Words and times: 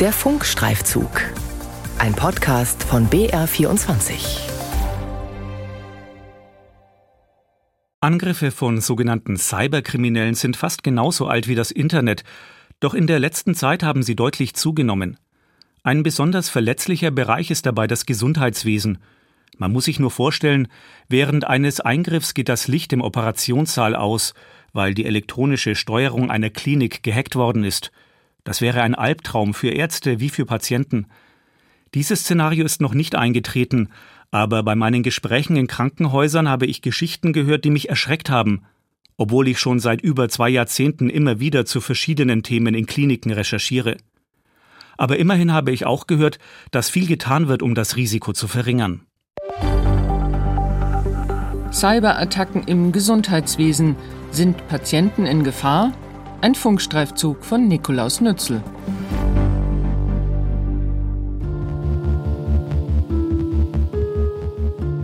Der 0.00 0.12
Funkstreifzug. 0.12 1.10
Ein 1.98 2.14
Podcast 2.14 2.84
von 2.84 3.10
BR24. 3.10 4.48
Angriffe 8.00 8.52
von 8.52 8.80
sogenannten 8.80 9.36
Cyberkriminellen 9.36 10.36
sind 10.36 10.56
fast 10.56 10.84
genauso 10.84 11.26
alt 11.26 11.48
wie 11.48 11.56
das 11.56 11.72
Internet, 11.72 12.22
doch 12.78 12.94
in 12.94 13.08
der 13.08 13.18
letzten 13.18 13.56
Zeit 13.56 13.82
haben 13.82 14.04
sie 14.04 14.14
deutlich 14.14 14.54
zugenommen. 14.54 15.18
Ein 15.82 16.04
besonders 16.04 16.48
verletzlicher 16.48 17.10
Bereich 17.10 17.50
ist 17.50 17.66
dabei 17.66 17.88
das 17.88 18.06
Gesundheitswesen. 18.06 18.98
Man 19.56 19.72
muss 19.72 19.86
sich 19.86 19.98
nur 19.98 20.12
vorstellen, 20.12 20.68
während 21.08 21.44
eines 21.44 21.80
Eingriffs 21.80 22.34
geht 22.34 22.48
das 22.48 22.68
Licht 22.68 22.92
im 22.92 23.00
Operationssaal 23.00 23.96
aus, 23.96 24.34
weil 24.72 24.94
die 24.94 25.06
elektronische 25.06 25.74
Steuerung 25.74 26.30
einer 26.30 26.50
Klinik 26.50 27.02
gehackt 27.02 27.34
worden 27.34 27.64
ist. 27.64 27.90
Das 28.48 28.62
wäre 28.62 28.80
ein 28.80 28.94
Albtraum 28.94 29.52
für 29.52 29.68
Ärzte 29.68 30.20
wie 30.20 30.30
für 30.30 30.46
Patienten. 30.46 31.06
Dieses 31.92 32.20
Szenario 32.20 32.64
ist 32.64 32.80
noch 32.80 32.94
nicht 32.94 33.14
eingetreten, 33.14 33.90
aber 34.30 34.62
bei 34.62 34.74
meinen 34.74 35.02
Gesprächen 35.02 35.54
in 35.58 35.66
Krankenhäusern 35.66 36.48
habe 36.48 36.64
ich 36.64 36.80
Geschichten 36.80 37.34
gehört, 37.34 37.66
die 37.66 37.70
mich 37.70 37.90
erschreckt 37.90 38.30
haben, 38.30 38.62
obwohl 39.18 39.48
ich 39.48 39.58
schon 39.58 39.80
seit 39.80 40.00
über 40.00 40.30
zwei 40.30 40.48
Jahrzehnten 40.48 41.10
immer 41.10 41.40
wieder 41.40 41.66
zu 41.66 41.82
verschiedenen 41.82 42.42
Themen 42.42 42.74
in 42.74 42.86
Kliniken 42.86 43.32
recherchiere. 43.32 43.98
Aber 44.96 45.18
immerhin 45.18 45.52
habe 45.52 45.70
ich 45.70 45.84
auch 45.84 46.06
gehört, 46.06 46.38
dass 46.70 46.88
viel 46.88 47.06
getan 47.06 47.48
wird, 47.48 47.62
um 47.62 47.74
das 47.74 47.96
Risiko 47.96 48.32
zu 48.32 48.48
verringern. 48.48 49.02
Cyberattacken 51.70 52.62
im 52.64 52.92
Gesundheitswesen. 52.92 53.96
Sind 54.30 54.66
Patienten 54.68 55.26
in 55.26 55.44
Gefahr? 55.44 55.92
Ein 56.40 56.54
Funkstreifzug 56.54 57.44
von 57.44 57.66
Nikolaus 57.66 58.20
Nützel. 58.20 58.62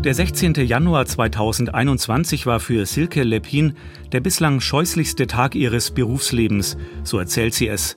Der 0.05 0.15
16. 0.15 0.55
Januar 0.55 1.07
2021 1.07 2.47
war 2.47 2.61
für 2.61 2.87
Silke 2.87 3.25
Lepin 3.25 3.75
der 4.13 4.21
bislang 4.21 4.61
scheußlichste 4.61 5.27
Tag 5.27 5.57
ihres 5.57 5.91
Berufslebens, 5.91 6.77
so 7.03 7.19
erzählt 7.19 7.55
sie 7.55 7.67
es. 7.67 7.97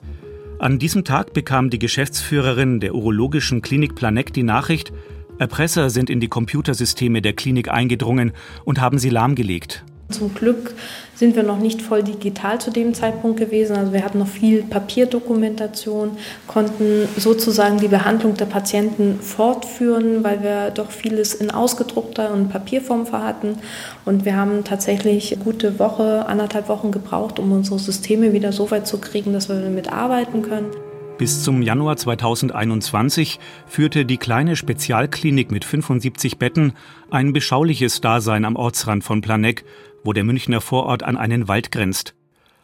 An 0.58 0.80
diesem 0.80 1.04
Tag 1.04 1.32
bekam 1.32 1.70
die 1.70 1.78
Geschäftsführerin 1.78 2.80
der 2.80 2.96
urologischen 2.96 3.62
Klinik 3.62 3.94
Planegg 3.94 4.32
die 4.32 4.42
Nachricht, 4.42 4.92
Erpresser 5.38 5.90
sind 5.90 6.10
in 6.10 6.18
die 6.18 6.26
Computersysteme 6.26 7.22
der 7.22 7.34
Klinik 7.34 7.70
eingedrungen 7.70 8.32
und 8.64 8.80
haben 8.80 8.98
sie 8.98 9.10
lahmgelegt. 9.10 9.84
Zum 10.08 10.34
Glück 10.34 10.74
sind 11.18 11.34
wir 11.34 11.42
noch 11.42 11.58
nicht 11.58 11.82
voll 11.82 12.04
digital 12.04 12.60
zu 12.60 12.70
dem 12.70 12.94
Zeitpunkt 12.94 13.40
gewesen. 13.40 13.74
Also 13.76 13.92
wir 13.92 14.04
hatten 14.04 14.20
noch 14.20 14.28
viel 14.28 14.62
Papierdokumentation, 14.62 16.12
konnten 16.46 17.08
sozusagen 17.16 17.78
die 17.78 17.88
Behandlung 17.88 18.34
der 18.34 18.44
Patienten 18.44 19.18
fortführen, 19.20 20.22
weil 20.22 20.44
wir 20.44 20.70
doch 20.70 20.92
vieles 20.92 21.34
in 21.34 21.50
ausgedruckter 21.50 22.32
und 22.32 22.50
Papierform 22.50 23.10
hatten. 23.10 23.58
Und 24.04 24.24
wir 24.24 24.36
haben 24.36 24.62
tatsächlich 24.62 25.36
gute 25.42 25.80
Woche, 25.80 26.26
anderthalb 26.28 26.68
Wochen 26.68 26.92
gebraucht, 26.92 27.40
um 27.40 27.50
unsere 27.50 27.80
Systeme 27.80 28.32
wieder 28.32 28.52
so 28.52 28.70
weit 28.70 28.86
zu 28.86 28.98
kriegen, 28.98 29.32
dass 29.32 29.48
wir 29.48 29.60
damit 29.60 29.92
arbeiten 29.92 30.42
können. 30.42 30.70
Bis 31.18 31.42
zum 31.42 31.62
Januar 31.62 31.96
2021 31.96 33.40
führte 33.66 34.04
die 34.04 34.18
kleine 34.18 34.54
Spezialklinik 34.54 35.50
mit 35.50 35.64
75 35.64 36.38
Betten 36.38 36.74
ein 37.10 37.32
beschauliches 37.32 38.00
Dasein 38.00 38.44
am 38.44 38.54
Ortsrand 38.54 39.02
von 39.02 39.20
Planegg, 39.20 39.64
wo 40.04 40.12
der 40.12 40.24
Münchner 40.24 40.60
Vorort 40.60 41.02
an 41.02 41.16
einen 41.16 41.48
Wald 41.48 41.72
grenzt. 41.72 42.14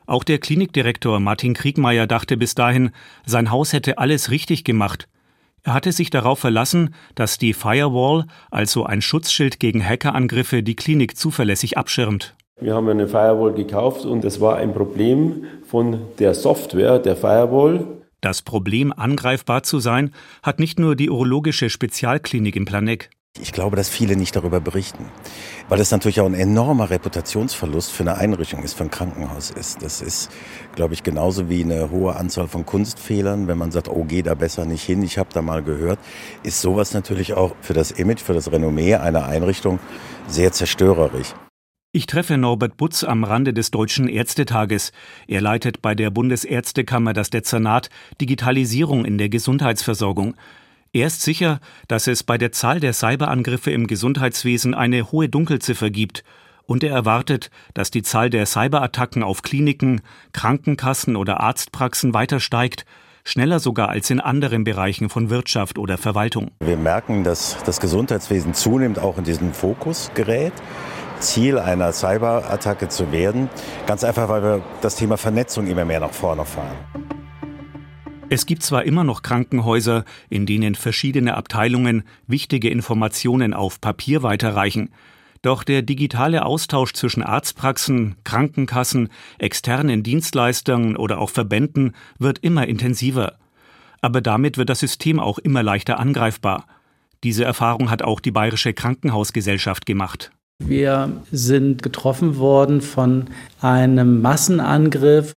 Auch 0.07 0.25
der 0.25 0.39
Klinikdirektor 0.39 1.19
Martin 1.21 1.55
Kriegmeier 1.55 2.07
dachte 2.07 2.37
bis 2.37 2.55
dahin, 2.55 2.91
sein 3.25 3.51
Haus 3.51 3.73
hätte 3.73 3.99
alles 3.99 4.31
richtig 4.31 4.65
gemacht. 4.65 5.09
Er 5.63 5.73
hatte 5.73 5.93
sich 5.93 6.11
darauf 6.11 6.39
verlassen, 6.39 6.95
dass 7.15 7.39
die 7.39 7.55
Firewall, 7.55 8.27
also 8.51 8.85
ein 8.85 9.01
Schutzschild 9.01 9.59
gegen 9.59 9.83
Hackerangriffe, 9.83 10.63
die 10.63 10.77
Klinik 10.77 11.17
zuverlässig 11.17 11.79
abschirmt. 11.79 12.35
Wir 12.61 12.75
haben 12.75 12.89
eine 12.89 13.09
Firewall 13.09 13.55
gekauft 13.55 14.05
und 14.05 14.25
es 14.25 14.41
war 14.43 14.57
ein 14.57 14.75
Problem 14.75 15.45
von 15.67 16.03
der 16.19 16.35
Software 16.35 16.99
der 16.99 17.17
Firewall. 17.17 17.87
Das 18.21 18.43
Problem, 18.43 18.93
angreifbar 18.93 19.63
zu 19.63 19.81
sein, 19.81 20.13
hat 20.43 20.61
nicht 20.61 20.79
nur 20.79 20.97
die 20.97 21.11
urologische 21.11 21.71
Spezialklinik 21.71 22.57
im 22.57 22.67
Planegg. 22.67 23.09
Ich 23.41 23.51
glaube, 23.51 23.75
dass 23.75 23.89
viele 23.89 24.15
nicht 24.15 24.37
darüber 24.37 24.61
berichten, 24.61 25.07
weil 25.69 25.81
es 25.81 25.91
natürlich 25.91 26.21
auch 26.21 26.27
ein 26.27 26.35
enormer 26.35 26.91
Reputationsverlust 26.91 27.91
für 27.91 28.05
eine 28.05 28.17
Einrichtung 28.17 28.63
ist, 28.63 28.75
für 28.75 28.85
ein 28.85 28.93
Krankenhaus 28.93 29.51
ist. 29.51 29.83
Das 29.83 30.01
ist, 30.01 30.31
glaube 30.77 30.95
ich, 30.95 31.03
genauso 31.03 31.49
wie 31.49 31.65
eine 31.65 31.91
hohe 31.91 32.15
Anzahl 32.15 32.47
von 32.47 32.65
Kunstfehlern. 32.65 33.49
Wenn 33.49 33.59
man 33.59 33.73
sagt, 33.73 33.89
oh, 33.89 34.05
geh 34.05 34.23
da 34.23 34.35
besser 34.35 34.67
nicht 34.67 34.85
hin, 34.85 35.03
ich 35.03 35.19
habe 35.19 35.31
da 35.33 35.43
mal 35.43 35.65
gehört, 35.65 35.99
ist 36.45 36.61
sowas 36.61 36.95
natürlich 36.95 37.35
auch 37.35 37.57
für 37.61 37.75
das 37.75 37.91
Image, 37.91 38.21
für 38.21 38.35
das 38.35 38.53
Renommee 38.53 38.95
einer 38.95 39.27
Einrichtung 39.27 39.81
sehr 40.29 40.53
zerstörerisch. 40.53 41.35
Ich 41.91 42.07
treffe 42.07 42.39
Norbert 42.39 42.77
Butz 42.77 43.03
am 43.03 43.25
Rande 43.25 43.53
des 43.53 43.73
Deutschen 43.73 44.07
Ärztetages. 44.07 44.93
Er 45.27 45.41
leitet 45.41 45.83
bei 45.83 45.97
der 45.97 46.11
Bundesärztekammer 46.11 47.13
das 47.13 47.31
Dezernat 47.31 47.89
Digitalisierung 48.21 49.05
in 49.05 49.19
der 49.19 49.29
Gesundheitsversorgung. 49.29 50.37
Er 50.95 51.09
ist 51.09 51.23
sicher, 51.23 51.59
dass 51.89 52.07
es 52.07 52.23
bei 52.23 52.39
der 52.39 52.53
Zahl 52.53 52.79
der 52.79 52.93
Cyberangriffe 52.93 53.73
im 53.73 53.89
Gesundheitswesen 53.89 54.75
eine 54.75 55.11
hohe 55.11 55.29
Dunkelziffer 55.29 55.91
gibt. 55.91 56.23
Und 56.67 56.85
er 56.85 56.95
erwartet, 56.95 57.51
dass 57.75 57.91
die 57.91 58.05
Zahl 58.05 58.31
der 58.31 58.47
Cyberattacken 58.47 59.25
auf 59.25 59.43
Kliniken, 59.43 60.03
Krankenkassen 60.33 61.17
oder 61.17 61.41
Arztpraxen 61.41 62.15
weiter 62.15 62.39
steigt, 62.39 62.85
schneller 63.25 63.59
sogar 63.59 63.89
als 63.89 64.09
in 64.11 64.21
anderen 64.21 64.63
Bereichen 64.63 65.09
von 65.09 65.31
Wirtschaft 65.31 65.81
oder 65.81 65.99
Verwaltung. 65.99 66.53
Wir 66.61 66.77
merken, 66.77 67.25
dass 67.25 67.57
das 67.65 67.81
Gesundheitswesen 67.81 68.55
zunehmend 68.55 69.01
auch 69.01 69.19
in 69.19 69.25
diesen 69.25 69.53
Fokus 69.53 70.13
gerät. 70.15 70.53
Ziel 71.19 71.59
einer 71.59 71.93
Cyberattacke 71.93 72.89
zu 72.89 73.11
werden. 73.11 73.51
Ganz 73.89 74.05
einfach, 74.05 74.29
weil 74.29 74.45
wir 74.45 74.63
das 74.81 74.95
Thema 74.95 75.17
Vernetzung 75.17 75.67
immer 75.67 75.85
mehr 75.85 75.99
nach 75.99 76.13
vorne 76.13 76.45
fahren. 76.45 77.14
Es 78.35 78.47
gibt 78.47 78.65
zwar 78.65 78.83
immer 78.83 79.05
noch 79.05 79.23
Krankenhäuser, 79.23 80.05
in 80.29 80.45
denen 80.45 80.75
verschiedene 80.75 81.37
Abteilungen 81.37 82.03
wichtige 82.27 82.69
Informationen 82.69 83.55
auf 83.55 83.81
Papier 83.81 84.25
weiterreichen. 84.25 84.91
Doch 85.43 85.63
der 85.63 85.83
digitale 85.83 86.45
Austausch 86.45 86.95
zwischen 86.95 87.23
Arztpraxen, 87.23 88.17
Krankenkassen, 88.25 89.11
externen 89.39 90.03
Dienstleistern 90.03 90.97
oder 90.97 91.21
auch 91.21 91.31
Verbänden 91.31 91.93
wird 92.19 92.41
immer 92.41 92.67
intensiver. 92.67 93.35
Aber 94.01 94.21
damit 94.21 94.59
wird 94.59 94.69
das 94.69 94.81
System 94.81 95.21
auch 95.21 95.39
immer 95.39 95.63
leichter 95.63 96.01
angreifbar. 96.01 96.67
Diese 97.23 97.45
Erfahrung 97.45 97.89
hat 97.89 98.03
auch 98.03 98.19
die 98.19 98.33
Bayerische 98.33 98.73
Krankenhausgesellschaft 98.73 99.87
gemacht. 99.87 100.33
Wir 100.59 101.23
sind 101.31 101.85
getroffen 101.85 102.37
worden 102.37 102.81
von 102.81 103.27
einem 103.61 104.23
Massenangriff. 104.23 105.35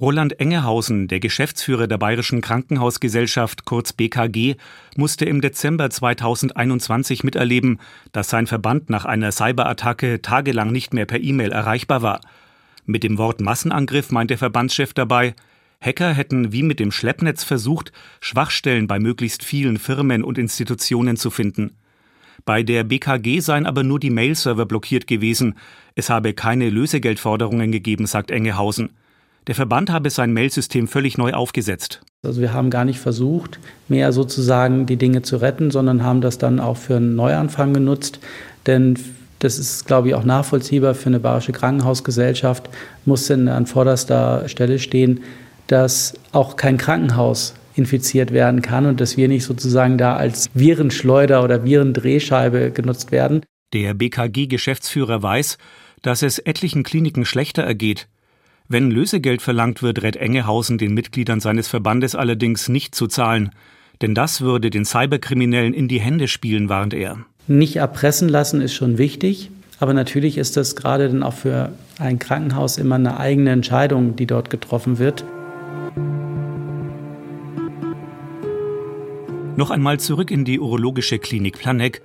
Roland 0.00 0.40
Engehausen, 0.40 1.06
der 1.06 1.20
Geschäftsführer 1.20 1.86
der 1.86 1.98
Bayerischen 1.98 2.40
Krankenhausgesellschaft 2.40 3.64
kurz 3.64 3.92
BKG, 3.92 4.56
musste 4.96 5.24
im 5.24 5.40
Dezember 5.40 5.88
2021 5.88 7.22
miterleben, 7.22 7.78
dass 8.10 8.28
sein 8.28 8.48
Verband 8.48 8.90
nach 8.90 9.04
einer 9.04 9.30
Cyberattacke 9.30 10.20
tagelang 10.20 10.72
nicht 10.72 10.94
mehr 10.94 11.06
per 11.06 11.20
E-Mail 11.20 11.52
erreichbar 11.52 12.02
war. 12.02 12.20
Mit 12.86 13.04
dem 13.04 13.18
Wort 13.18 13.40
Massenangriff 13.40 14.10
meint 14.10 14.30
der 14.30 14.38
Verbandschef 14.38 14.94
dabei, 14.94 15.36
Hacker 15.80 16.12
hätten 16.12 16.50
wie 16.50 16.64
mit 16.64 16.80
dem 16.80 16.90
Schleppnetz 16.90 17.44
versucht, 17.44 17.92
Schwachstellen 18.20 18.88
bei 18.88 18.98
möglichst 18.98 19.44
vielen 19.44 19.76
Firmen 19.76 20.24
und 20.24 20.38
Institutionen 20.38 21.16
zu 21.16 21.30
finden. 21.30 21.76
Bei 22.44 22.64
der 22.64 22.82
BKG 22.82 23.38
seien 23.38 23.64
aber 23.64 23.84
nur 23.84 24.00
die 24.00 24.10
Mail-Server 24.10 24.66
blockiert 24.66 25.06
gewesen. 25.06 25.54
Es 25.94 26.10
habe 26.10 26.32
keine 26.32 26.68
Lösegeldforderungen 26.68 27.70
gegeben, 27.70 28.06
sagt 28.06 28.32
Engehausen. 28.32 28.90
Der 29.46 29.54
Verband 29.54 29.90
habe 29.90 30.08
sein 30.08 30.32
Mailsystem 30.32 30.88
völlig 30.88 31.18
neu 31.18 31.32
aufgesetzt. 31.32 32.00
Also 32.24 32.40
wir 32.40 32.54
haben 32.54 32.70
gar 32.70 32.86
nicht 32.86 32.98
versucht, 32.98 33.58
mehr 33.88 34.12
sozusagen 34.12 34.86
die 34.86 34.96
Dinge 34.96 35.20
zu 35.20 35.36
retten, 35.36 35.70
sondern 35.70 36.02
haben 36.02 36.22
das 36.22 36.38
dann 36.38 36.60
auch 36.60 36.78
für 36.78 36.96
einen 36.96 37.14
Neuanfang 37.14 37.74
genutzt. 37.74 38.20
Denn 38.66 38.98
das 39.40 39.58
ist, 39.58 39.86
glaube 39.86 40.08
ich, 40.08 40.14
auch 40.14 40.24
nachvollziehbar 40.24 40.94
für 40.94 41.08
eine 41.08 41.20
bayerische 41.20 41.52
Krankenhausgesellschaft, 41.52 42.70
muss 43.04 43.26
denn 43.26 43.48
an 43.48 43.66
vorderster 43.66 44.48
Stelle 44.48 44.78
stehen, 44.78 45.20
dass 45.66 46.14
auch 46.32 46.56
kein 46.56 46.78
Krankenhaus 46.78 47.54
infiziert 47.76 48.32
werden 48.32 48.62
kann 48.62 48.86
und 48.86 49.00
dass 49.00 49.18
wir 49.18 49.28
nicht 49.28 49.44
sozusagen 49.44 49.98
da 49.98 50.16
als 50.16 50.48
Virenschleuder 50.54 51.44
oder 51.44 51.64
Virendrehscheibe 51.64 52.70
genutzt 52.70 53.12
werden. 53.12 53.42
Der 53.74 53.92
BKG-Geschäftsführer 53.92 55.22
weiß, 55.22 55.58
dass 56.00 56.22
es 56.22 56.38
etlichen 56.38 56.82
Kliniken 56.82 57.26
schlechter 57.26 57.64
ergeht. 57.64 58.08
Wenn 58.66 58.90
Lösegeld 58.90 59.42
verlangt 59.42 59.82
wird, 59.82 60.02
rät 60.02 60.16
Engehausen 60.16 60.78
den 60.78 60.94
Mitgliedern 60.94 61.38
seines 61.38 61.68
Verbandes 61.68 62.14
allerdings 62.14 62.70
nicht 62.70 62.94
zu 62.94 63.06
zahlen. 63.06 63.50
Denn 64.00 64.14
das 64.14 64.40
würde 64.40 64.70
den 64.70 64.86
Cyberkriminellen 64.86 65.74
in 65.74 65.86
die 65.86 66.00
Hände 66.00 66.28
spielen, 66.28 66.70
warnt 66.70 66.94
er. 66.94 67.18
Nicht 67.46 67.76
erpressen 67.76 68.30
lassen 68.30 68.62
ist 68.62 68.72
schon 68.72 68.96
wichtig. 68.96 69.50
Aber 69.80 69.92
natürlich 69.92 70.38
ist 70.38 70.56
das 70.56 70.76
gerade 70.76 71.08
dann 71.08 71.22
auch 71.22 71.34
für 71.34 71.72
ein 71.98 72.18
Krankenhaus 72.18 72.78
immer 72.78 72.94
eine 72.94 73.18
eigene 73.18 73.50
Entscheidung, 73.50 74.16
die 74.16 74.26
dort 74.26 74.48
getroffen 74.48 74.98
wird. 74.98 75.24
Noch 79.56 79.70
einmal 79.70 80.00
zurück 80.00 80.30
in 80.30 80.46
die 80.46 80.58
urologische 80.58 81.18
Klinik 81.18 81.58
Planegg. 81.58 82.00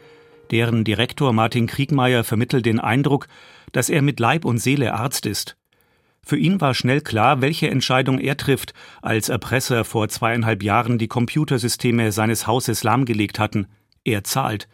Deren 0.52 0.84
Direktor 0.84 1.32
Martin 1.32 1.68
Kriegmeier 1.68 2.26
vermittelt 2.26 2.66
den 2.66 2.80
Eindruck, 2.80 3.28
dass 3.72 3.90
er 3.90 4.02
mit 4.02 4.20
Leib 4.20 4.44
und 4.44 4.58
Seele 4.58 4.94
Arzt 4.94 5.26
ist. 5.26 5.56
Für 6.25 6.38
ihn 6.38 6.62
war 6.62 6.74
schnell 6.74 7.01
klar, 7.01 7.42
welche 7.42 7.69
Entscheidung 7.69 8.19
er 8.19 8.38
trifft, 8.38 8.74
als 9.01 9.30
Erpresser 9.30 9.83
vor 9.83 10.10
zweieinhalb 10.10 10.63
Jahren 10.63 10.98
die 10.98 11.07
Computersysteme 11.07 12.12
seines 12.12 12.48
Hauses 12.48 12.83
lahmgelegt 12.83 13.39
hatten. 13.39 13.68
Er 14.04 14.24
zahlt. 14.24 14.68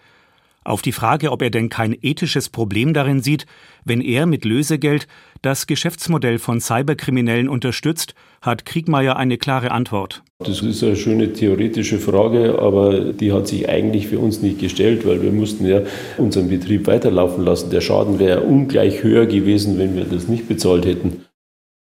Auf 0.65 0.81
die 0.81 0.91
Frage, 0.91 1.31
ob 1.31 1.43
er 1.43 1.51
denn 1.51 1.69
kein 1.69 1.95
ethisches 2.01 2.49
Problem 2.49 2.95
darin 2.95 3.21
sieht, 3.21 3.45
wenn 3.83 4.01
er 4.01 4.25
mit 4.25 4.45
Lösegeld 4.45 5.07
das 5.43 5.67
Geschäftsmodell 5.67 6.39
von 6.39 6.59
Cyberkriminellen 6.59 7.47
unterstützt, 7.47 8.15
hat 8.41 8.65
Kriegmeier 8.65 9.15
eine 9.15 9.37
klare 9.37 9.69
Antwort. 9.69 10.23
Das 10.39 10.63
ist 10.63 10.83
eine 10.83 10.95
schöne 10.95 11.33
theoretische 11.33 11.99
Frage, 11.99 12.57
aber 12.59 13.13
die 13.13 13.31
hat 13.31 13.47
sich 13.47 13.69
eigentlich 13.69 14.07
für 14.07 14.17
uns 14.17 14.41
nicht 14.41 14.59
gestellt, 14.59 15.05
weil 15.05 15.21
wir 15.21 15.31
mussten 15.31 15.67
ja 15.67 15.81
unseren 16.17 16.49
Betrieb 16.49 16.87
weiterlaufen 16.87 17.45
lassen. 17.45 17.69
Der 17.69 17.81
Schaden 17.81 18.17
wäre 18.17 18.41
ungleich 18.41 19.03
höher 19.03 19.27
gewesen, 19.27 19.77
wenn 19.77 19.95
wir 19.95 20.05
das 20.05 20.27
nicht 20.27 20.47
bezahlt 20.47 20.87
hätten. 20.87 21.25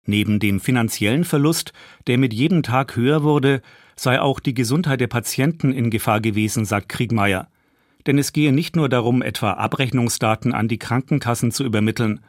Neben 0.05 0.39
dem 0.39 0.59
finanziellen 0.59 1.23
Verlust, 1.23 1.71
der 2.07 2.17
mit 2.17 2.33
jedem 2.33 2.63
Tag 2.63 2.95
höher 2.95 3.23
wurde, 3.23 3.61
sei 3.95 4.19
auch 4.19 4.39
die 4.39 4.53
Gesundheit 4.53 4.99
der 4.99 5.07
Patienten 5.07 5.71
in 5.71 5.89
Gefahr 5.89 6.19
gewesen, 6.19 6.65
sagt 6.65 6.89
Kriegmeier. 6.89 7.47
Denn 8.05 8.17
es 8.17 8.33
gehe 8.33 8.51
nicht 8.51 8.75
nur 8.75 8.89
darum, 8.89 9.21
etwa 9.21 9.53
Abrechnungsdaten 9.53 10.53
an 10.53 10.67
die 10.67 10.79
Krankenkassen 10.79 11.51
zu 11.51 11.63
übermitteln. 11.63 12.19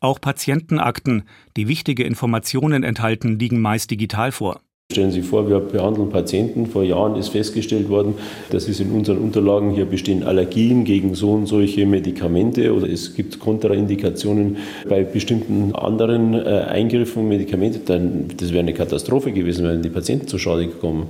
Auch 0.00 0.20
Patientenakten, 0.20 1.24
die 1.56 1.68
wichtige 1.68 2.04
Informationen 2.04 2.82
enthalten, 2.82 3.38
liegen 3.38 3.60
meist 3.60 3.90
digital 3.90 4.32
vor. 4.32 4.60
Stellen 4.90 5.10
Sie 5.10 5.20
sich 5.20 5.28
vor, 5.28 5.50
wir 5.50 5.60
behandeln 5.60 6.08
Patienten. 6.08 6.64
Vor 6.64 6.82
Jahren 6.82 7.16
ist 7.16 7.28
festgestellt 7.28 7.90
worden, 7.90 8.14
dass 8.48 8.68
es 8.68 8.80
in 8.80 8.90
unseren 8.90 9.18
Unterlagen 9.18 9.72
hier 9.72 9.84
bestehen 9.84 10.22
Allergien 10.22 10.84
gegen 10.84 11.14
so 11.14 11.32
und 11.34 11.44
solche 11.44 11.84
Medikamente 11.84 12.74
oder 12.74 12.88
es 12.88 13.14
gibt 13.14 13.38
Kontraindikationen 13.38 14.56
bei 14.88 15.04
bestimmten 15.04 15.74
anderen 15.74 16.32
äh, 16.32 16.64
Eingriffen, 16.70 17.28
Medikamente. 17.28 17.80
Dann, 17.80 18.28
das 18.34 18.48
wäre 18.52 18.60
eine 18.60 18.72
Katastrophe 18.72 19.32
gewesen, 19.32 19.66
wenn 19.68 19.82
die 19.82 19.90
Patienten 19.90 20.26
zu 20.26 20.38
Schade 20.38 20.66
gekommen. 20.68 21.06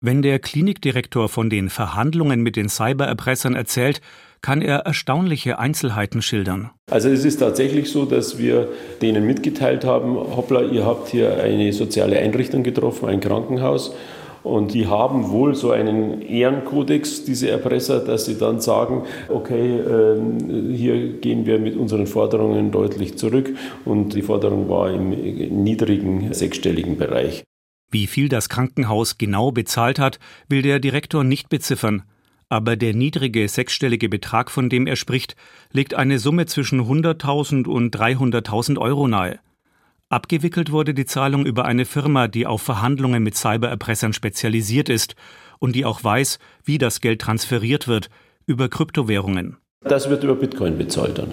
Wenn 0.00 0.22
der 0.22 0.40
Klinikdirektor 0.40 1.28
von 1.28 1.50
den 1.50 1.68
Verhandlungen 1.68 2.42
mit 2.42 2.56
den 2.56 2.68
Cybererpressern 2.68 3.54
erzählt, 3.54 4.00
kann 4.42 4.62
er 4.62 4.78
erstaunliche 4.80 5.58
Einzelheiten 5.58 6.22
schildern. 6.22 6.70
Also 6.90 7.08
es 7.08 7.24
ist 7.24 7.38
tatsächlich 7.38 7.90
so, 7.90 8.04
dass 8.04 8.38
wir 8.38 8.68
denen 9.02 9.26
mitgeteilt 9.26 9.84
haben, 9.84 10.16
hoppla, 10.16 10.62
ihr 10.62 10.84
habt 10.84 11.08
hier 11.08 11.42
eine 11.42 11.72
soziale 11.72 12.18
Einrichtung 12.18 12.62
getroffen, 12.62 13.08
ein 13.08 13.20
Krankenhaus. 13.20 13.94
Und 14.42 14.72
die 14.72 14.86
haben 14.86 15.30
wohl 15.30 15.54
so 15.54 15.70
einen 15.70 16.22
Ehrenkodex, 16.22 17.24
diese 17.24 17.50
Erpresser, 17.50 18.00
dass 18.00 18.24
sie 18.24 18.38
dann 18.38 18.60
sagen, 18.60 19.04
okay, 19.28 19.78
äh, 19.78 20.74
hier 20.74 21.20
gehen 21.20 21.44
wir 21.44 21.58
mit 21.58 21.76
unseren 21.76 22.06
Forderungen 22.06 22.70
deutlich 22.70 23.18
zurück. 23.18 23.54
Und 23.84 24.14
die 24.14 24.22
Forderung 24.22 24.68
war 24.70 24.90
im 24.90 25.10
niedrigen 25.10 26.32
sechsstelligen 26.32 26.96
Bereich. 26.96 27.44
Wie 27.90 28.06
viel 28.06 28.28
das 28.28 28.48
Krankenhaus 28.48 29.18
genau 29.18 29.50
bezahlt 29.50 29.98
hat, 29.98 30.20
will 30.48 30.62
der 30.62 30.78
Direktor 30.78 31.24
nicht 31.24 31.48
beziffern. 31.48 32.04
Aber 32.50 32.76
der 32.76 32.94
niedrige 32.94 33.48
sechsstellige 33.48 34.08
Betrag, 34.08 34.50
von 34.50 34.68
dem 34.68 34.88
er 34.88 34.96
spricht, 34.96 35.36
legt 35.72 35.94
eine 35.94 36.18
Summe 36.18 36.46
zwischen 36.46 36.80
100.000 36.80 37.68
und 37.68 37.96
300.000 37.96 38.76
Euro 38.76 39.06
nahe. 39.06 39.38
Abgewickelt 40.08 40.72
wurde 40.72 40.92
die 40.92 41.06
Zahlung 41.06 41.46
über 41.46 41.64
eine 41.64 41.84
Firma, 41.84 42.26
die 42.26 42.48
auf 42.48 42.60
Verhandlungen 42.62 43.22
mit 43.22 43.36
Cybererpressern 43.36 44.12
spezialisiert 44.12 44.88
ist 44.88 45.14
und 45.60 45.76
die 45.76 45.84
auch 45.84 46.02
weiß, 46.02 46.40
wie 46.64 46.78
das 46.78 47.00
Geld 47.00 47.20
transferiert 47.20 47.86
wird, 47.86 48.10
über 48.46 48.68
Kryptowährungen. 48.68 49.56
Das 49.82 50.10
wird 50.10 50.24
über 50.24 50.34
Bitcoin 50.34 50.76
bezahlt 50.76 51.18
dann. 51.18 51.32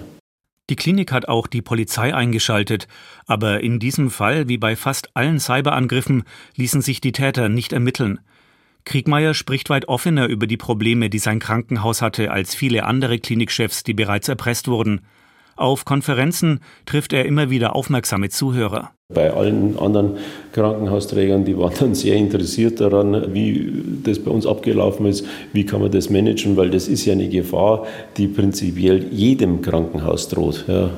Die 0.70 0.76
Klinik 0.76 1.10
hat 1.10 1.26
auch 1.26 1.48
die 1.48 1.62
Polizei 1.62 2.14
eingeschaltet, 2.14 2.86
aber 3.26 3.60
in 3.60 3.80
diesem 3.80 4.10
Fall, 4.10 4.46
wie 4.46 4.58
bei 4.58 4.76
fast 4.76 5.16
allen 5.16 5.40
Cyberangriffen, 5.40 6.22
ließen 6.54 6.80
sich 6.80 7.00
die 7.00 7.12
Täter 7.12 7.48
nicht 7.48 7.72
ermitteln. 7.72 8.20
Kriegmeier 8.88 9.34
spricht 9.34 9.68
weit 9.68 9.86
offener 9.86 10.28
über 10.28 10.46
die 10.46 10.56
Probleme, 10.56 11.10
die 11.10 11.18
sein 11.18 11.40
Krankenhaus 11.40 12.00
hatte, 12.00 12.30
als 12.30 12.54
viele 12.54 12.84
andere 12.84 13.18
Klinikchefs, 13.18 13.82
die 13.82 13.92
bereits 13.92 14.28
erpresst 14.28 14.66
wurden. 14.66 15.02
Auf 15.56 15.84
Konferenzen 15.84 16.60
trifft 16.86 17.12
er 17.12 17.26
immer 17.26 17.50
wieder 17.50 17.76
aufmerksame 17.76 18.30
Zuhörer. 18.30 18.92
Bei 19.12 19.30
allen 19.30 19.78
anderen 19.78 20.16
Krankenhausträgern, 20.52 21.44
die 21.44 21.58
waren 21.58 21.74
dann 21.78 21.94
sehr 21.94 22.16
interessiert 22.16 22.80
daran, 22.80 23.34
wie 23.34 23.70
das 24.04 24.20
bei 24.20 24.30
uns 24.30 24.46
abgelaufen 24.46 25.04
ist, 25.04 25.26
wie 25.52 25.66
kann 25.66 25.82
man 25.82 25.90
das 25.90 26.08
managen, 26.08 26.56
weil 26.56 26.70
das 26.70 26.88
ist 26.88 27.04
ja 27.04 27.12
eine 27.12 27.28
Gefahr, 27.28 27.86
die 28.16 28.26
prinzipiell 28.26 29.04
jedem 29.10 29.60
Krankenhaus 29.60 30.28
droht. 30.28 30.64
Ja. 30.66 30.90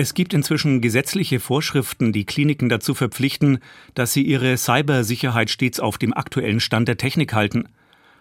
Es 0.00 0.14
gibt 0.14 0.32
inzwischen 0.32 0.80
gesetzliche 0.80 1.40
Vorschriften, 1.40 2.12
die 2.12 2.24
Kliniken 2.24 2.68
dazu 2.68 2.94
verpflichten, 2.94 3.58
dass 3.94 4.12
sie 4.12 4.22
ihre 4.22 4.56
Cybersicherheit 4.56 5.50
stets 5.50 5.80
auf 5.80 5.98
dem 5.98 6.14
aktuellen 6.14 6.60
Stand 6.60 6.86
der 6.86 6.98
Technik 6.98 7.32
halten. 7.32 7.64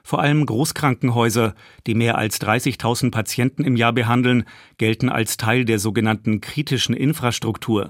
Vor 0.01 0.19
allem 0.19 0.43
Großkrankenhäuser, 0.43 1.53
die 1.85 1.93
mehr 1.93 2.17
als 2.17 2.41
30.000 2.41 3.11
Patienten 3.11 3.63
im 3.63 3.75
Jahr 3.75 3.93
behandeln, 3.93 4.45
gelten 4.79 5.07
als 5.07 5.37
Teil 5.37 5.65
der 5.65 5.77
sogenannten 5.77 6.41
kritischen 6.41 6.95
Infrastruktur. 6.95 7.89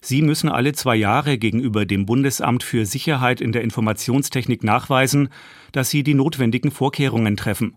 Sie 0.00 0.22
müssen 0.22 0.48
alle 0.48 0.72
zwei 0.74 0.94
Jahre 0.94 1.36
gegenüber 1.36 1.84
dem 1.84 2.06
Bundesamt 2.06 2.62
für 2.62 2.86
Sicherheit 2.86 3.40
in 3.40 3.50
der 3.50 3.62
Informationstechnik 3.62 4.62
nachweisen, 4.62 5.30
dass 5.72 5.90
sie 5.90 6.04
die 6.04 6.14
notwendigen 6.14 6.70
Vorkehrungen 6.70 7.36
treffen. 7.36 7.74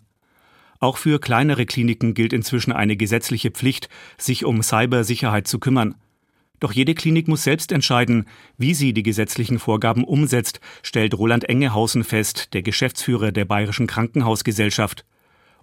Auch 0.80 0.96
für 0.96 1.20
kleinere 1.20 1.66
Kliniken 1.66 2.14
gilt 2.14 2.32
inzwischen 2.32 2.72
eine 2.72 2.96
gesetzliche 2.96 3.50
Pflicht, 3.50 3.90
sich 4.16 4.46
um 4.46 4.62
Cybersicherheit 4.62 5.46
zu 5.46 5.58
kümmern. 5.58 5.94
Doch 6.58 6.72
jede 6.72 6.94
Klinik 6.94 7.28
muss 7.28 7.44
selbst 7.44 7.70
entscheiden, 7.70 8.26
wie 8.56 8.72
sie 8.72 8.94
die 8.94 9.02
gesetzlichen 9.02 9.58
Vorgaben 9.58 10.04
umsetzt, 10.04 10.60
stellt 10.82 11.16
Roland 11.16 11.48
Engehausen 11.48 12.02
fest, 12.02 12.54
der 12.54 12.62
Geschäftsführer 12.62 13.30
der 13.30 13.44
Bayerischen 13.44 13.86
Krankenhausgesellschaft. 13.86 15.04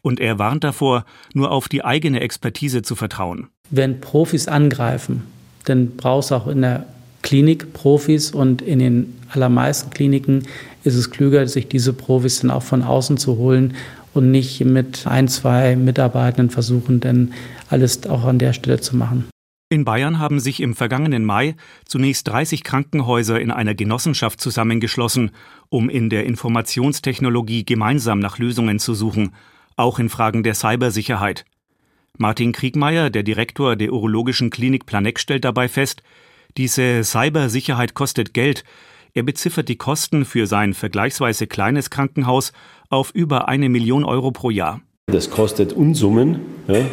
Und 0.01 0.19
er 0.19 0.37
warnt 0.37 0.63
davor, 0.63 1.03
nur 1.33 1.51
auf 1.51 1.67
die 1.67 1.83
eigene 1.83 2.19
Expertise 2.19 2.83
zu 2.83 2.95
vertrauen. 2.95 3.47
Wenn 3.71 3.99
Profis 3.99 4.47
angreifen, 4.47 5.23
dann 5.65 5.95
brauchst 5.97 6.29
du 6.29 6.35
auch 6.35 6.47
in 6.47 6.61
der 6.61 6.85
Klinik 7.23 7.73
Profis 7.73 8.31
und 8.31 8.61
in 8.61 8.79
den 8.79 9.15
allermeisten 9.29 9.89
Kliniken 9.89 10.43
ist 10.83 10.95
es 10.95 11.09
klüger, 11.09 11.47
sich 11.47 11.67
diese 11.67 11.93
Profis 11.93 12.39
dann 12.39 12.51
auch 12.51 12.63
von 12.63 12.83
außen 12.83 13.17
zu 13.17 13.37
holen 13.37 13.75
und 14.17 14.31
nicht 14.31 14.63
mit 14.65 15.07
ein, 15.07 15.27
zwei 15.27 15.75
Mitarbeitenden 15.75 16.49
versuchen, 16.49 16.99
denn 16.99 17.33
alles 17.69 18.05
auch 18.07 18.25
an 18.25 18.39
der 18.39 18.53
Stelle 18.53 18.79
zu 18.81 18.97
machen. 18.97 19.29
In 19.69 19.83
Bayern 19.83 20.19
haben 20.19 20.39
sich 20.39 20.61
im 20.61 20.75
vergangenen 20.75 21.25
Mai 21.25 21.55
zunächst 21.85 22.27
30 22.29 22.63
Krankenhäuser 22.63 23.39
in 23.39 23.51
einer 23.51 23.75
Genossenschaft 23.75 24.39
zusammengeschlossen, 24.39 25.31
um 25.69 25.89
in 25.89 26.09
der 26.09 26.25
Informationstechnologie 26.25 27.65
gemeinsam 27.65 28.19
nach 28.19 28.39
Lösungen 28.39 28.79
zu 28.79 28.93
suchen, 28.93 29.33
auch 29.75 29.99
in 29.99 30.07
Fragen 30.07 30.43
der 30.43 30.55
Cybersicherheit. 30.55 31.43
Martin 32.17 32.53
Kriegmeier, 32.53 33.09
der 33.09 33.23
Direktor 33.23 33.75
der 33.75 33.91
Urologischen 33.91 34.49
Klinik 34.49 34.85
Planeck, 34.85 35.19
stellt 35.19 35.43
dabei 35.43 35.67
fest, 35.67 36.01
diese 36.57 37.03
Cybersicherheit 37.03 37.93
kostet 37.93 38.33
Geld. 38.33 38.63
Er 39.17 39.23
beziffert 39.23 39.67
die 39.67 39.77
Kosten 39.77 40.25
für 40.25 40.45
sein 40.45 40.75
vergleichsweise 40.75 41.47
kleines 41.47 41.89
Krankenhaus 41.89 42.53
auf 42.91 43.09
über 43.15 43.47
eine 43.47 43.67
Million 43.67 44.05
Euro 44.05 44.29
pro 44.29 44.51
Jahr. 44.51 44.79
Das 45.07 45.31
kostet 45.31 45.73
Unsummen. 45.73 46.39
Ja 46.67 46.85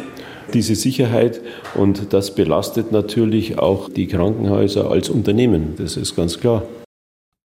diese 0.53 0.75
Sicherheit 0.75 1.41
und 1.73 2.13
das 2.13 2.33
belastet 2.33 2.91
natürlich 2.91 3.59
auch 3.59 3.89
die 3.89 4.07
Krankenhäuser 4.07 4.89
als 4.89 5.09
Unternehmen, 5.09 5.75
das 5.77 5.97
ist 5.97 6.15
ganz 6.15 6.39
klar. 6.39 6.63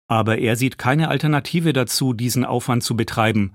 Aber 0.07 0.39
er 0.39 0.55
sieht 0.55 0.77
keine 0.77 1.09
Alternative 1.09 1.73
dazu, 1.73 2.13
diesen 2.13 2.43
Aufwand 2.43 2.83
zu 2.83 2.95
betreiben. 2.95 3.53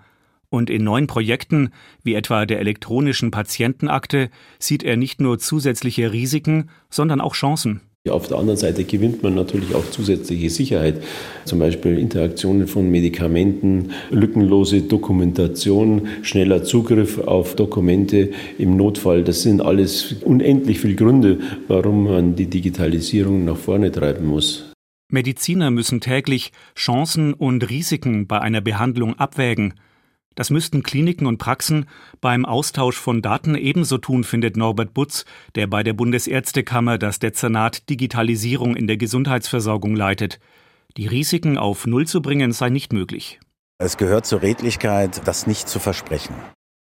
Und 0.48 0.70
in 0.70 0.84
neuen 0.84 1.06
Projekten, 1.06 1.70
wie 2.02 2.14
etwa 2.14 2.46
der 2.46 2.60
elektronischen 2.60 3.30
Patientenakte, 3.30 4.30
sieht 4.58 4.82
er 4.82 4.96
nicht 4.96 5.20
nur 5.20 5.38
zusätzliche 5.38 6.12
Risiken, 6.12 6.70
sondern 6.88 7.20
auch 7.20 7.34
Chancen. 7.34 7.80
Auf 8.10 8.26
der 8.26 8.38
anderen 8.38 8.58
Seite 8.58 8.82
gewinnt 8.82 9.22
man 9.22 9.36
natürlich 9.36 9.76
auch 9.76 9.88
zusätzliche 9.90 10.50
Sicherheit, 10.50 11.04
zum 11.44 11.60
Beispiel 11.60 12.00
Interaktionen 12.00 12.66
von 12.66 12.90
Medikamenten, 12.90 13.92
lückenlose 14.10 14.82
Dokumentation, 14.82 16.08
schneller 16.22 16.64
Zugriff 16.64 17.20
auf 17.20 17.54
Dokumente 17.54 18.30
im 18.58 18.76
Notfall. 18.76 19.22
Das 19.22 19.42
sind 19.42 19.60
alles 19.62 20.16
unendlich 20.24 20.80
viele 20.80 20.96
Gründe, 20.96 21.38
warum 21.68 22.04
man 22.04 22.34
die 22.34 22.46
Digitalisierung 22.46 23.44
nach 23.44 23.56
vorne 23.56 23.92
treiben 23.92 24.26
muss. 24.26 24.72
Mediziner 25.08 25.70
müssen 25.70 26.00
täglich 26.00 26.50
Chancen 26.74 27.34
und 27.34 27.70
Risiken 27.70 28.26
bei 28.26 28.40
einer 28.40 28.62
Behandlung 28.62 29.16
abwägen. 29.16 29.74
Das 30.34 30.50
müssten 30.50 30.82
Kliniken 30.82 31.26
und 31.26 31.38
Praxen 31.38 31.86
beim 32.20 32.44
Austausch 32.44 32.96
von 32.96 33.22
Daten 33.22 33.54
ebenso 33.54 33.98
tun, 33.98 34.24
findet 34.24 34.56
Norbert 34.56 34.94
Butz, 34.94 35.24
der 35.54 35.66
bei 35.66 35.82
der 35.82 35.92
Bundesärztekammer 35.92 36.98
das 36.98 37.18
Dezernat 37.18 37.88
Digitalisierung 37.90 38.76
in 38.76 38.86
der 38.86 38.96
Gesundheitsversorgung 38.96 39.94
leitet. 39.94 40.38
Die 40.96 41.06
Risiken 41.06 41.58
auf 41.58 41.86
Null 41.86 42.06
zu 42.06 42.22
bringen 42.22 42.52
sei 42.52 42.68
nicht 42.68 42.92
möglich. 42.92 43.40
Es 43.78 43.96
gehört 43.96 44.26
zur 44.26 44.42
Redlichkeit, 44.42 45.26
das 45.26 45.46
nicht 45.46 45.68
zu 45.68 45.78
versprechen. 45.78 46.34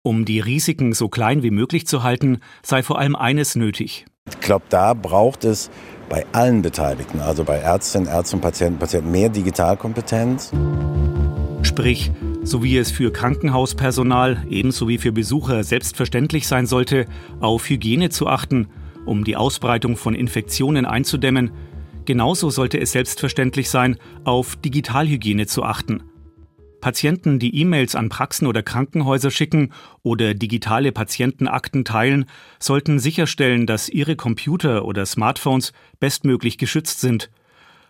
Um 0.03 0.23
die 0.23 0.39
Risiken 0.39 0.93
so 0.93 1.09
klein 1.09 1.41
wie 1.41 1.49
möglich 1.49 1.87
zu 1.87 2.03
halten, 2.03 2.39
sei 2.61 2.83
vor 2.83 2.99
allem 2.99 3.15
eines 3.15 3.55
nötig. 3.55 4.05
Ich 4.29 4.39
glaube, 4.39 4.65
da 4.69 4.93
braucht 4.93 5.45
es 5.45 5.71
bei 6.09 6.25
allen 6.31 6.61
Beteiligten, 6.61 7.21
also 7.21 7.43
bei 7.43 7.57
Ärztinnen, 7.57 8.07
Ärzten, 8.07 8.39
Patienten, 8.41 8.77
Patienten, 8.77 9.11
mehr 9.11 9.29
Digitalkompetenz. 9.29 10.51
Sprich, 11.63 12.11
so 12.45 12.61
wie 12.61 12.77
es 12.77 12.91
für 12.91 13.11
Krankenhauspersonal 13.11 14.45
ebenso 14.49 14.87
wie 14.87 14.99
für 14.99 15.11
Besucher 15.11 15.63
selbstverständlich 15.63 16.47
sein 16.47 16.67
sollte, 16.67 17.07
auf 17.39 17.67
Hygiene 17.67 18.09
zu 18.09 18.27
achten, 18.27 18.67
um 19.05 19.23
die 19.23 19.35
Ausbreitung 19.35 19.97
von 19.97 20.13
Infektionen 20.13 20.85
einzudämmen, 20.85 21.51
genauso 22.05 22.51
sollte 22.51 22.79
es 22.79 22.91
selbstverständlich 22.91 23.69
sein, 23.69 23.97
auf 24.25 24.55
Digitalhygiene 24.57 25.47
zu 25.47 25.63
achten. 25.63 26.03
Patienten, 26.81 27.39
die 27.39 27.59
E-Mails 27.59 27.95
an 27.95 28.09
Praxen 28.09 28.45
oder 28.45 28.61
Krankenhäuser 28.61 29.31
schicken 29.31 29.71
oder 30.03 30.35
digitale 30.35 30.91
Patientenakten 30.91 31.83
teilen, 31.83 32.25
sollten 32.59 32.99
sicherstellen, 32.99 33.65
dass 33.65 33.89
ihre 33.89 34.15
Computer 34.15 34.85
oder 34.85 35.07
Smartphones 35.07 35.73
bestmöglich 35.99 36.59
geschützt 36.59 37.01
sind. 37.01 37.31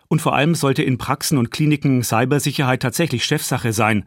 Und 0.08 0.22
vor 0.22 0.34
allem 0.34 0.54
sollte 0.54 0.82
in 0.82 0.96
Praxen 0.96 1.36
und 1.36 1.50
Kliniken 1.50 2.02
Cybersicherheit 2.02 2.80
tatsächlich 2.80 3.26
Chefsache 3.26 3.74
sein. 3.74 4.06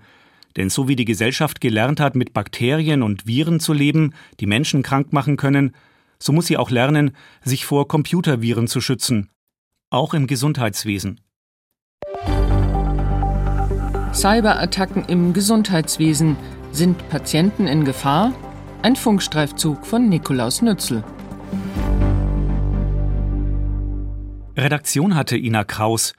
Denn 0.57 0.69
so 0.69 0.87
wie 0.87 0.95
die 0.95 1.05
Gesellschaft 1.05 1.61
gelernt 1.61 1.99
hat, 1.99 2.15
mit 2.15 2.33
Bakterien 2.33 3.03
und 3.03 3.27
Viren 3.27 3.59
zu 3.59 3.73
leben, 3.73 4.13
die 4.39 4.47
Menschen 4.47 4.83
krank 4.83 5.13
machen 5.13 5.37
können, 5.37 5.75
so 6.17 6.33
muss 6.33 6.47
sie 6.47 6.57
auch 6.57 6.69
lernen, 6.69 7.11
sich 7.43 7.65
vor 7.65 7.87
Computerviren 7.87 8.67
zu 8.67 8.81
schützen. 8.81 9.29
Auch 9.89 10.13
im 10.13 10.27
Gesundheitswesen. 10.27 11.21
Cyberattacken 14.13 15.05
im 15.05 15.33
Gesundheitswesen. 15.33 16.35
Sind 16.71 17.07
Patienten 17.09 17.67
in 17.67 17.85
Gefahr? 17.85 18.33
Ein 18.81 18.95
Funkstreifzug 18.95 19.85
von 19.85 20.09
Nikolaus 20.09 20.61
Nützel. 20.61 21.03
Redaktion 24.57 25.15
hatte 25.15 25.37
Ina 25.37 25.63
Kraus. 25.63 26.13